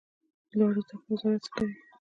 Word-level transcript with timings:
لوړو 0.57 0.81
زده 0.85 0.97
کړو 1.01 1.07
وزارت 1.13 1.41
څه 1.45 1.49
کوي؟ 1.53 1.75